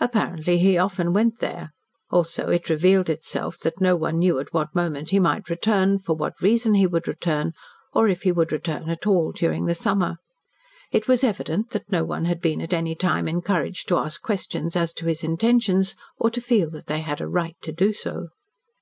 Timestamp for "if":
8.08-8.22